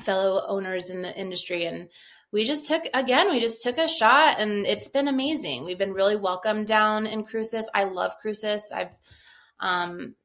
[0.02, 1.66] fellow owners in the industry.
[1.66, 1.90] And
[2.32, 5.66] we just took, again, we just took a shot and it's been amazing.
[5.66, 7.70] We've been really welcomed down in Cruces.
[7.74, 8.72] I love Cruces.
[8.74, 8.96] I've,
[9.60, 10.16] um,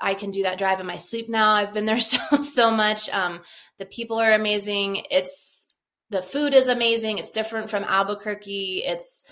[0.00, 1.52] I can do that drive in my sleep now.
[1.52, 3.10] I've been there so, so much.
[3.10, 3.40] Um,
[3.78, 5.02] the people are amazing.
[5.10, 5.66] It's,
[6.10, 7.18] the food is amazing.
[7.18, 8.84] It's different from Albuquerque.
[8.86, 9.24] It's,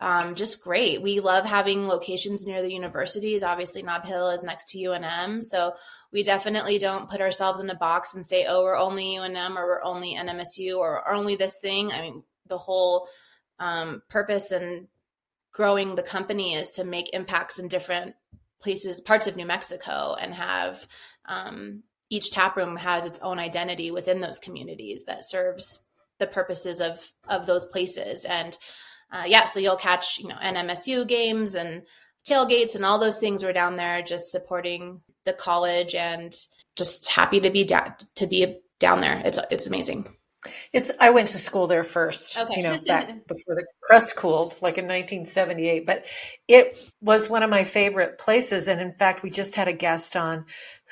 [0.00, 1.02] um, just great.
[1.02, 3.42] We love having locations near the universities.
[3.42, 5.74] Obviously, Nob Hill is next to UNM, so
[6.12, 9.66] we definitely don't put ourselves in a box and say, "Oh, we're only UNM or
[9.66, 13.08] we're only NMSU or only this thing." I mean, the whole
[13.58, 14.88] um, purpose and
[15.52, 18.16] growing the company is to make impacts in different
[18.60, 20.88] places, parts of New Mexico, and have
[21.26, 25.84] um, each tap room has its own identity within those communities that serves
[26.18, 28.56] the purposes of of those places and
[29.14, 31.82] uh, yeah, so you'll catch, you know, NMSU games and
[32.28, 36.34] tailgates and all those things were down there just supporting the college and
[36.76, 39.22] just happy to be da- to be down there.
[39.24, 40.08] It's it's amazing.
[40.72, 42.54] It's I went to school there first, okay.
[42.56, 45.86] you know, back before the crust cooled, like in 1978.
[45.86, 46.06] But
[46.48, 50.16] it was one of my favorite places, and in fact, we just had a guest
[50.16, 50.46] on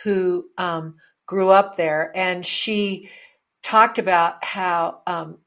[0.05, 0.95] who um,
[1.27, 3.11] grew up there, and she
[3.65, 5.39] talked about how um,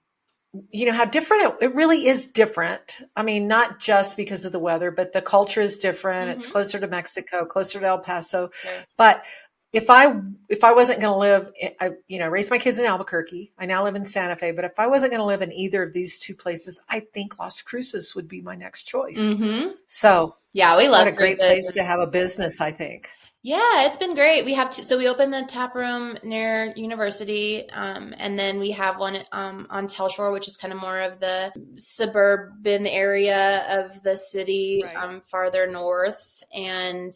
[0.72, 3.00] you know how different it, it, really is different.
[3.16, 6.24] I mean not just because of the weather but the culture is different.
[6.24, 6.32] Mm-hmm.
[6.32, 8.52] it's closer to mexico closer to el paso.
[8.98, 9.26] But
[9.74, 10.16] if i
[10.48, 13.52] if i wasn't going to live i you know raised my kids in albuquerque.
[13.58, 14.52] I now live in santa fe.
[14.52, 17.38] But if i wasn't going to live in either of these two places i think
[17.40, 19.20] las cruces would be my next choice.
[19.20, 19.70] Mm-hmm.
[19.88, 23.10] so yeah we love a great place to have a business i think
[23.46, 24.44] yeah, it's been great.
[24.44, 28.72] We have two, so we opened the tap room near University, um, and then we
[28.72, 34.02] have one um, on Telshore, which is kind of more of the suburban area of
[34.02, 34.96] the city, right.
[34.96, 37.14] um, farther north, and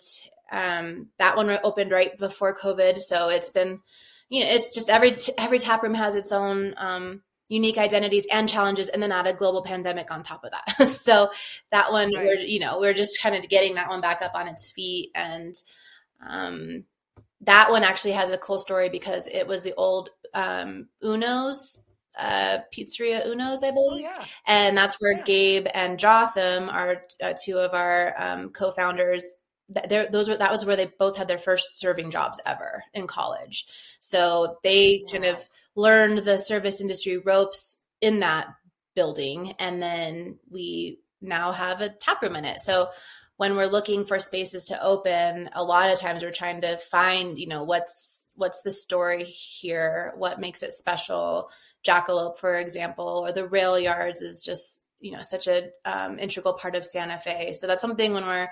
[0.51, 2.99] um, that one opened right before COVID.
[2.99, 3.79] So it's been,
[4.29, 8.47] you know, it's just every every tap room has its own um, unique identities and
[8.47, 11.31] challenges and then add a global pandemic on top of that so
[11.71, 12.23] that one right.
[12.23, 15.09] we're you know we're just kind of getting that one back up on its feet
[15.15, 15.55] and
[16.25, 16.85] um,
[17.41, 21.83] that one actually has a cool story because it was the old um, Uno's
[22.17, 24.05] uh, Pizzeria Uno's, I believe.
[24.07, 24.25] Oh, yeah.
[24.45, 25.23] And that's where yeah.
[25.23, 29.25] Gabe and Jotham are uh, two of our um, co-founders.
[29.89, 33.67] those were that was where they both had their first serving jobs ever in college.
[33.99, 35.11] So they yeah.
[35.11, 38.47] kind of learned the service industry ropes in that
[38.95, 42.59] building, and then we now have a tap room in it.
[42.59, 42.89] So
[43.39, 47.39] when we're looking for spaces to open, a lot of times we're trying to find,
[47.39, 51.49] you know, what's what's the story here, what makes it special.
[51.81, 56.53] Jackalope, for example, or the rail yards is just you know such a um, integral
[56.53, 57.53] part of Santa Fe.
[57.53, 58.49] So that's something when we're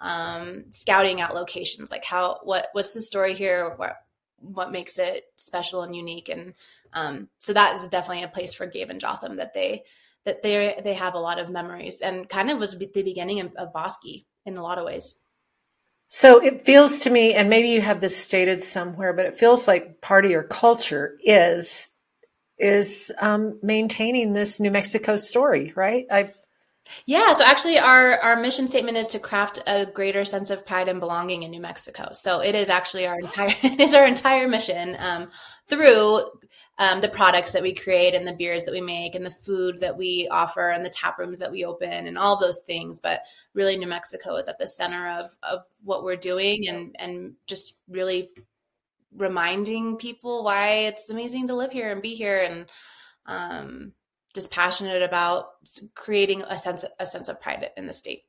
[0.00, 3.96] um, scouting out locations, like how what what's the story here, what
[4.38, 6.54] what makes it special and unique, and
[6.94, 9.82] um, so that is definitely a place for Gabe and Jotham that they
[10.24, 13.54] that they they have a lot of memories and kind of was the beginning of,
[13.56, 15.14] of Bosque in a lot of ways.
[16.08, 19.68] So it feels to me, and maybe you have this stated somewhere, but it feels
[19.68, 21.88] like part of your culture is
[22.58, 26.06] is um, maintaining this New Mexico story, right?
[26.10, 26.32] I
[27.06, 30.88] yeah, so actually our our mission statement is to craft a greater sense of pride
[30.88, 32.10] and belonging in New Mexico.
[32.12, 35.30] So it is actually our entire it is our entire mission um,
[35.68, 36.24] through
[36.80, 39.80] um, the products that we create and the beers that we make and the food
[39.80, 43.02] that we offer and the tap rooms that we open and all those things.
[43.02, 43.20] But
[43.52, 47.74] really, New Mexico is at the center of, of what we're doing and, and just
[47.86, 48.30] really
[49.14, 52.66] reminding people why it's amazing to live here and be here and
[53.26, 53.92] um,
[54.32, 55.50] just passionate about
[55.94, 58.22] creating a sense a sense of pride in the state.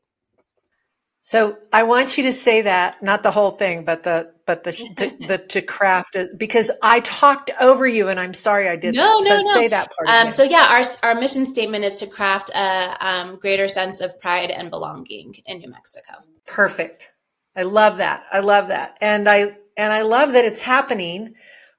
[1.24, 4.72] So I want you to say that, not the whole thing, but the but the
[4.72, 8.96] the, the to craft it because I talked over you, and I'm sorry I did
[8.96, 9.30] no, that.
[9.30, 9.54] No, so no.
[9.54, 10.10] say that part.
[10.10, 14.20] Um, so yeah, our our mission statement is to craft a um, greater sense of
[14.20, 16.24] pride and belonging in New Mexico.
[16.48, 17.12] Perfect.
[17.56, 18.24] I love that.
[18.32, 21.36] I love that, and I and I love that it's happening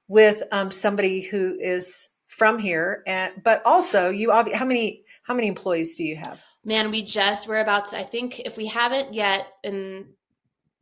[0.07, 4.31] with um, somebody who is from here, and but also you.
[4.31, 6.41] How many how many employees do you have?
[6.65, 7.97] Man, we just we're about to.
[7.97, 10.07] I think if we haven't yet, in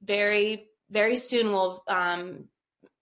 [0.04, 2.46] very very soon we'll um,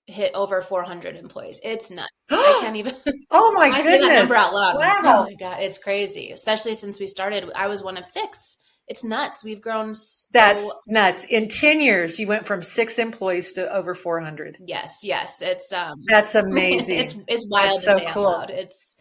[0.06, 1.60] hit over 400 employees.
[1.64, 2.10] It's nuts.
[2.30, 2.96] I can't even.
[3.32, 4.10] oh my I goodness!
[4.10, 4.76] that number out loud.
[4.76, 5.02] Wow.
[5.04, 6.32] oh my god, it's crazy.
[6.32, 8.58] Especially since we started, I was one of six.
[8.88, 9.44] It's nuts.
[9.44, 9.94] We've grown.
[9.94, 11.24] So- That's nuts.
[11.26, 14.58] In ten years, you went from six employees to over 400.
[14.66, 15.42] Yes, yes.
[15.42, 16.02] It's um.
[16.08, 16.98] That's amazing.
[16.98, 18.28] it's it's wild That's to so cool.
[18.28, 18.50] out loud.
[18.50, 18.96] It's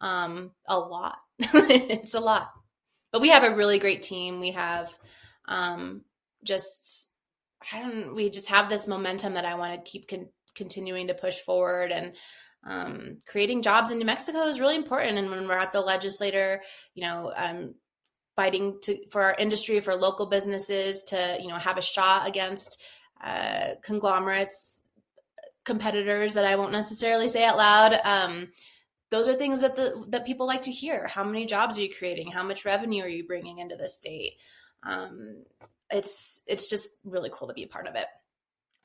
[0.00, 1.18] um a lot.
[1.38, 2.50] it's a lot.
[3.12, 4.40] But we have a really great team.
[4.40, 4.96] We have
[5.46, 6.02] um,
[6.44, 7.10] just
[7.72, 11.14] I don't we just have this momentum that I want to keep con- continuing to
[11.14, 12.14] push forward and
[12.66, 15.18] um, creating jobs in New Mexico is really important.
[15.18, 16.62] And when we're at the legislator,
[16.94, 17.74] you know, um,
[18.36, 22.82] fighting to for our industry, for local businesses to you know have a shot against
[23.22, 24.82] uh, conglomerates,
[25.64, 27.98] competitors that I won't necessarily say out loud.
[28.04, 28.48] Um,
[29.10, 31.06] those are things that the that people like to hear.
[31.06, 32.30] How many jobs are you creating?
[32.30, 34.34] How much revenue are you bringing into the state?
[34.82, 35.44] Um,
[35.90, 38.06] it's it's just really cool to be a part of it.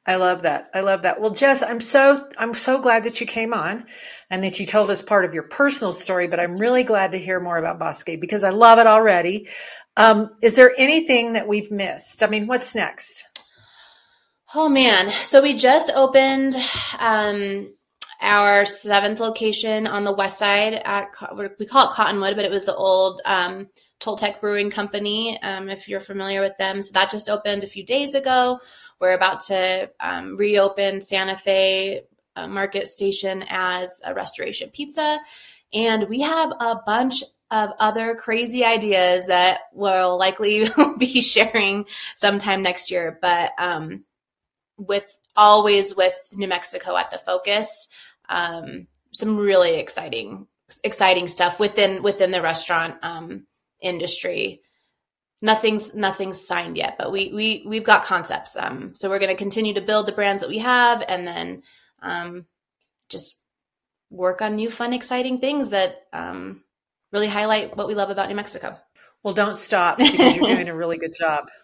[0.06, 0.70] I love that.
[0.74, 1.22] I love that.
[1.22, 3.86] Well, Jess, I'm so I'm so glad that you came on
[4.30, 7.20] and that you told us part of your personal story, but I'm really glad to
[7.20, 9.48] hear more about Bosque because I love it already.
[9.96, 12.22] Um, is there anything that we've missed?
[12.22, 13.24] I mean, what's next?
[14.56, 15.10] Oh man.
[15.10, 16.54] So we just opened
[17.00, 17.74] um,
[18.22, 21.08] our seventh location on the west side at
[21.58, 23.68] we call it Cottonwood, but it was the old um,
[24.00, 25.42] Toltec Brewing Company.
[25.42, 28.60] Um, if you're familiar with them, so that just opened a few days ago.
[29.00, 32.04] We're about to um, reopen Santa Fe
[32.36, 35.20] uh, Market Station as a restoration pizza.
[35.74, 42.64] And we have a bunch of other crazy ideas that we'll likely be sharing sometime
[42.64, 43.20] next year.
[43.22, 44.06] But um,
[44.78, 47.88] with always with New Mexico at the focus,
[48.30, 50.48] um, some really exciting
[50.84, 53.46] exciting stuff within within the restaurant um,
[53.82, 54.64] industry
[55.44, 58.58] nothing's nothing's signed yet, but we we we've got concepts.
[58.58, 61.62] Um, so we're going to continue to build the brands that we have, and then
[62.02, 62.46] um,
[63.10, 63.38] just
[64.10, 66.64] work on new, fun, exciting things that um,
[67.12, 68.80] really highlight what we love about New Mexico.
[69.22, 71.50] Well, don't stop because you're doing a really good job.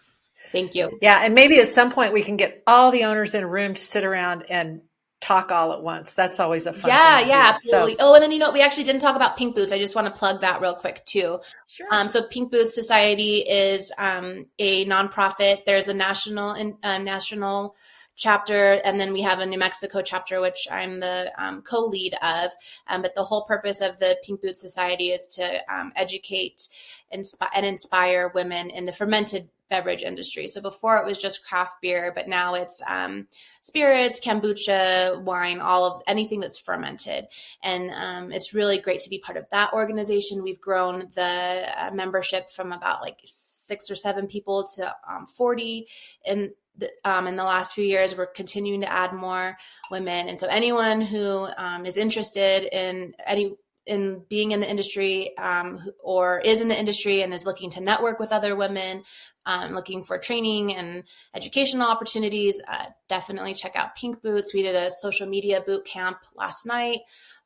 [0.52, 0.98] Thank you.
[1.00, 3.74] Yeah, and maybe at some point we can get all the owners in a room
[3.74, 4.82] to sit around and
[5.20, 6.14] talk all at once.
[6.14, 6.90] That's always a fun.
[6.90, 7.48] Yeah, yeah, do.
[7.50, 7.92] absolutely.
[7.92, 9.72] So, oh, and then you know we actually didn't talk about Pink Boots.
[9.72, 11.40] I just want to plug that real quick too.
[11.66, 11.86] Sure.
[11.90, 15.64] Um, so Pink Boots Society is um, a nonprofit.
[15.66, 17.76] There's a national and uh, national
[18.16, 22.50] chapter, and then we have a New Mexico chapter, which I'm the um, co-lead of.
[22.86, 26.68] Um, but the whole purpose of the Pink Boots Society is to um, educate
[27.14, 30.48] inspi- and inspire women in the fermented beverage industry.
[30.48, 33.28] So before it was just craft beer, but now it's um,
[33.62, 37.26] spirits, kombucha, wine, all of anything that's fermented.
[37.62, 40.42] And um, it's really great to be part of that organization.
[40.42, 45.86] We've grown the uh, membership from about like six or seven people to um, 40
[46.26, 48.16] in the, um, in the last few years.
[48.16, 49.56] We're continuing to add more
[49.90, 50.28] women.
[50.28, 53.54] And so anyone who um, is interested in any
[53.86, 57.80] in being in the industry um, or is in the industry and is looking to
[57.80, 59.02] network with other women,
[59.46, 64.54] um, looking for training and educational opportunities, uh, definitely check out Pink Boots.
[64.54, 67.00] We did a social media boot camp last night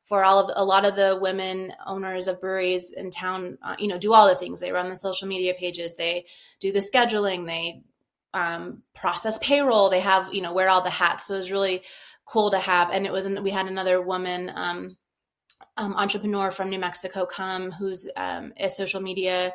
[0.05, 3.57] for all of a lot of the women owners of breweries in town.
[3.61, 4.59] Uh, you know, do all the things.
[4.59, 5.95] They run the social media pages.
[5.95, 6.25] They
[6.59, 7.47] do the scheduling.
[7.47, 7.81] They
[8.33, 9.89] um, process payroll.
[9.89, 11.27] They have you know wear all the hats.
[11.27, 11.81] So it was really
[12.25, 12.91] cool to have.
[12.91, 14.51] And it was we had another woman.
[15.77, 19.53] Um, entrepreneur from New Mexico come who's um, a social media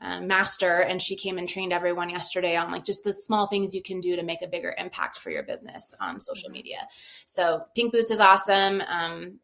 [0.00, 3.74] uh, master and she came and trained everyone yesterday on like just the small things
[3.74, 6.56] you can do to make a bigger impact for your business on social mm-hmm.
[6.56, 6.88] media.
[7.26, 8.82] So pink boots is awesome.
[8.86, 9.38] Um,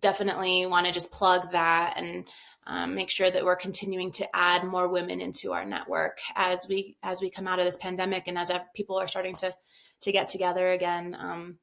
[0.00, 2.24] definitely want to just plug that and
[2.66, 6.96] um, make sure that we're continuing to add more women into our network as we
[7.02, 9.54] as we come out of this pandemic and as people are starting to
[10.00, 11.16] to get together again.
[11.18, 11.58] Um,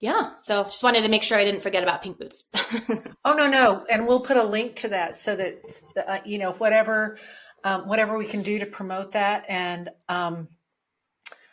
[0.00, 2.48] yeah so just wanted to make sure i didn't forget about pink boots
[3.24, 5.60] oh no no and we'll put a link to that so that
[6.06, 7.16] uh, you know whatever
[7.62, 10.48] um, whatever we can do to promote that and um,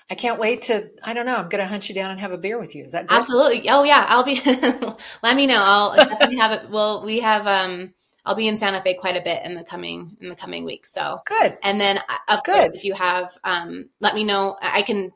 [0.10, 2.38] i can't wait to i don't know i'm gonna hunt you down and have a
[2.38, 3.16] beer with you is that good?
[3.16, 4.42] absolutely oh yeah i'll be
[5.24, 7.94] let me know i'll definitely have it well we have um
[8.28, 10.92] I'll be in Santa Fe quite a bit in the coming in the coming weeks.
[10.92, 11.56] So good.
[11.64, 12.56] And then, uh, of good.
[12.56, 14.58] course, if you have, um, let me know.
[14.62, 15.14] I can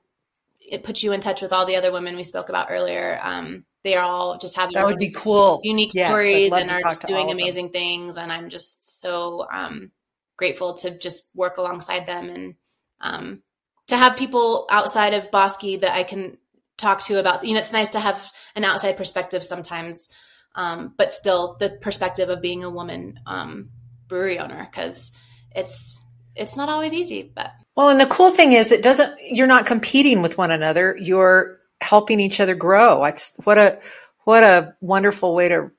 [0.72, 3.20] it puts you in touch with all the other women we spoke about earlier.
[3.22, 6.80] Um, they are all just having that would be cool, unique yes, stories, and are
[6.80, 8.18] just doing amazing things.
[8.18, 9.92] And I'm just so um,
[10.38, 12.56] grateful to just work alongside them and
[13.02, 13.44] um,
[13.88, 16.38] to have people outside of Bosque that I can
[16.78, 17.44] talk to about.
[17.44, 20.10] You know, it's nice to have an outside perspective sometimes,
[20.56, 23.72] um, but still the perspective of being a woman um,
[24.08, 25.12] brewery owner because
[25.54, 26.00] it's
[26.34, 27.52] it's not always easy, but
[27.82, 30.96] well, and the cool thing is it doesn't you're not competing with one another.
[31.02, 33.04] You're helping each other grow.
[33.06, 33.80] It's what a
[34.24, 35.72] what a wonderful way to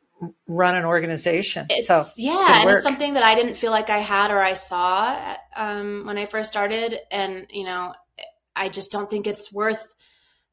[0.49, 1.67] run an organization.
[1.71, 4.55] It's, so yeah, and it's something that I didn't feel like I had or I
[4.55, 7.95] saw um, when I first started, and you know,
[8.57, 9.95] I just don't think it's worth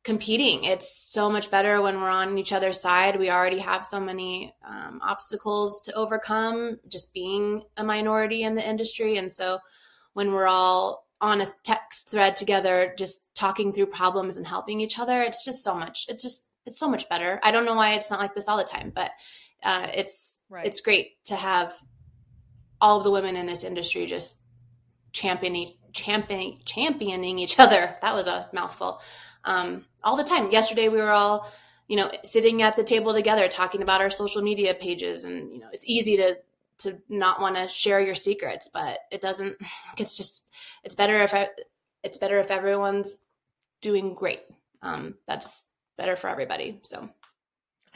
[0.03, 0.65] competing.
[0.65, 3.17] It's so much better when we're on each other's side.
[3.17, 8.67] We already have so many um, obstacles to overcome just being a minority in the
[8.67, 9.17] industry.
[9.17, 9.59] And so
[10.13, 14.99] when we're all on a text thread together, just talking through problems and helping each
[14.99, 17.39] other, it's just so much, it's just, it's so much better.
[17.43, 19.11] I don't know why it's not like this all the time, but
[19.63, 20.65] uh, it's, right.
[20.65, 21.73] it's great to have
[22.79, 24.37] all of the women in this industry just
[25.11, 27.97] championing, championing, championing each other.
[28.01, 29.01] That was a mouthful
[29.43, 30.51] um, all the time.
[30.51, 31.51] Yesterday, we were all,
[31.87, 35.59] you know, sitting at the table together talking about our social media pages, and you
[35.59, 36.37] know, it's easy to
[36.79, 39.57] to not want to share your secrets, but it doesn't.
[39.97, 40.43] It's just
[40.83, 41.49] it's better if I,
[42.03, 43.19] it's better if everyone's
[43.81, 44.41] doing great.
[44.81, 45.67] Um, that's
[45.97, 46.79] better for everybody.
[46.83, 47.09] So.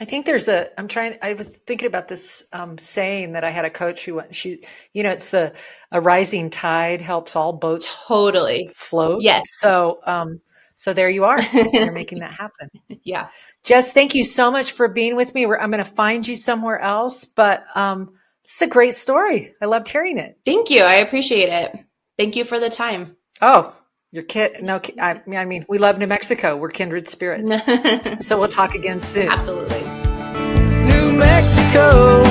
[0.00, 0.68] I think there's a.
[0.78, 1.18] I'm trying.
[1.22, 4.34] I was thinking about this um, saying that I had a coach who went.
[4.34, 4.62] she,
[4.92, 5.54] you know, it's the
[5.92, 9.22] a rising tide helps all boats totally float.
[9.22, 9.44] Yes.
[9.52, 10.40] So, um,
[10.74, 11.40] so there you are.
[11.40, 12.70] You're making that happen.
[13.04, 13.28] yeah.
[13.62, 15.44] Jess, thank you so much for being with me.
[15.44, 18.14] I'm going to find you somewhere else, but um,
[18.44, 19.54] it's a great story.
[19.60, 20.38] I loved hearing it.
[20.44, 20.82] Thank you.
[20.82, 21.74] I appreciate it.
[22.18, 23.16] Thank you for the time.
[23.40, 23.74] Oh,
[24.12, 24.62] your kid.
[24.62, 26.56] No, I, I mean, we love New Mexico.
[26.56, 27.50] We're kindred spirits.
[28.26, 29.28] so we'll talk again soon.
[29.28, 29.80] Absolutely.
[29.80, 32.22] New Mexico,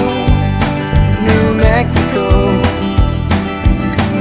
[1.28, 2.62] New Mexico.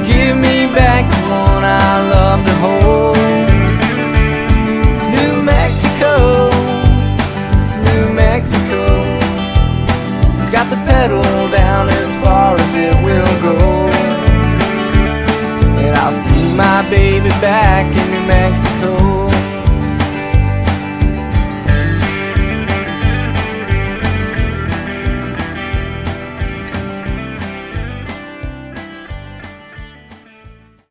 [0.06, 3.21] Give me back the one I love to hold.
[10.52, 13.56] Got the pedal down as far as it will go.
[15.80, 18.12] And I'll see my baby back in